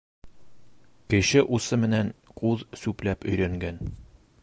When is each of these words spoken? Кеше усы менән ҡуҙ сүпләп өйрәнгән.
Кеше 1.15 1.43
усы 1.57 1.79
менән 1.83 2.11
ҡуҙ 2.41 2.67
сүпләп 2.85 3.33
өйрәнгән. 3.33 3.83